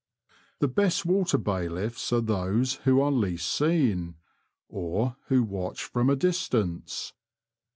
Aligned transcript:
The 0.57 0.67
best 0.67 1.05
water 1.05 1.37
bailiffs 1.37 2.11
are 2.11 2.21
those 2.21 2.73
who 2.85 2.99
are 3.01 3.11
least 3.11 3.47
seen, 3.53 4.15
or 4.67 5.15
who 5.27 5.43
watch 5.43 5.83
from 5.83 6.09
a 6.09 6.15
distance. 6.15 7.13